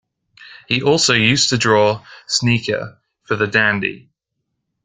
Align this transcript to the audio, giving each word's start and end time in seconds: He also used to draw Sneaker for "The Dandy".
He 0.67 0.81
also 0.81 1.13
used 1.13 1.49
to 1.49 1.59
draw 1.59 2.03
Sneaker 2.25 2.97
for 3.21 3.35
"The 3.35 3.45
Dandy". 3.45 4.09